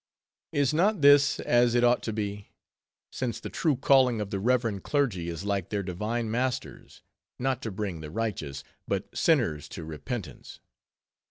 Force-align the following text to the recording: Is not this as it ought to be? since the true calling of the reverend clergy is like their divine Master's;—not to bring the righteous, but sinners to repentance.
Is 0.51 0.73
not 0.73 1.01
this 1.01 1.39
as 1.41 1.75
it 1.75 1.83
ought 1.83 2.01
to 2.01 2.11
be? 2.11 2.47
since 3.11 3.39
the 3.39 3.51
true 3.51 3.75
calling 3.75 4.19
of 4.19 4.31
the 4.31 4.39
reverend 4.39 4.81
clergy 4.83 5.29
is 5.29 5.43
like 5.43 5.69
their 5.69 5.83
divine 5.83 6.31
Master's;—not 6.31 7.61
to 7.61 7.69
bring 7.69 8.01
the 8.01 8.09
righteous, 8.09 8.63
but 8.87 9.15
sinners 9.15 9.69
to 9.69 9.85
repentance. 9.85 10.59